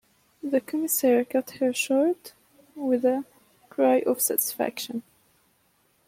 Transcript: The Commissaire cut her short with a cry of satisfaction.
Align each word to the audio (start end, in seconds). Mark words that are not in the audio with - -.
The 0.41 0.61
Commissaire 0.61 1.23
cut 1.25 1.51
her 1.59 1.71
short 1.73 2.33
with 2.75 3.05
a 3.05 3.23
cry 3.69 3.99
of 4.07 4.19
satisfaction. 4.19 5.03